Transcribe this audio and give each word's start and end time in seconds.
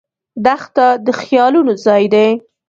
دښته 0.45 0.87
د 1.05 1.07
خیالونو 1.19 1.73
ځای 1.85 2.03
دی. 2.13 2.29